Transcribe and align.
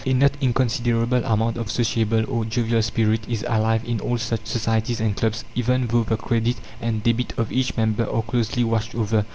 A 0.03 0.13
not 0.13 0.31
inconsiderable 0.41 1.23
amount 1.25 1.57
of 1.57 1.69
sociable 1.69 2.25
or 2.27 2.43
jovial 2.43 2.81
spirit 2.81 3.29
is 3.29 3.45
alive 3.47 3.85
in 3.87 3.99
all 3.99 4.17
such 4.17 4.47
societies 4.47 4.99
and 4.99 5.15
clubs, 5.15 5.45
even 5.53 5.85
though 5.85 6.03
the 6.05 6.17
"credit 6.17 6.55
and 6.81 7.03
debit" 7.03 7.37
of 7.37 7.51
each 7.51 7.77
member 7.77 8.09
are 8.09 8.23
closely 8.23 8.63
watched 8.63 8.95
over. 8.95 9.27